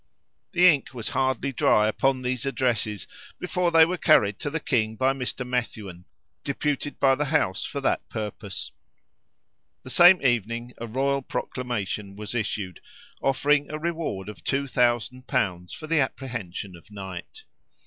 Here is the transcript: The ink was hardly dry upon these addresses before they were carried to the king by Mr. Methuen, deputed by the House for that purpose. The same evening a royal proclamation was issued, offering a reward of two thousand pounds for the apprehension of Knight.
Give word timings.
The 0.53 0.65
ink 0.67 0.95
was 0.95 1.09
hardly 1.09 1.51
dry 1.51 1.87
upon 1.87 2.23
these 2.23 2.47
addresses 2.47 3.05
before 3.37 3.69
they 3.69 3.85
were 3.85 3.99
carried 3.99 4.39
to 4.39 4.49
the 4.49 4.59
king 4.59 4.95
by 4.95 5.13
Mr. 5.13 5.45
Methuen, 5.47 6.05
deputed 6.43 6.99
by 6.99 7.13
the 7.13 7.25
House 7.25 7.65
for 7.65 7.81
that 7.81 8.09
purpose. 8.09 8.71
The 9.83 9.91
same 9.91 10.19
evening 10.25 10.73
a 10.79 10.87
royal 10.87 11.21
proclamation 11.21 12.15
was 12.15 12.33
issued, 12.33 12.81
offering 13.21 13.69
a 13.69 13.77
reward 13.77 14.27
of 14.27 14.43
two 14.43 14.65
thousand 14.65 15.27
pounds 15.27 15.71
for 15.71 15.85
the 15.85 15.99
apprehension 15.99 16.75
of 16.75 16.89
Knight. 16.89 17.43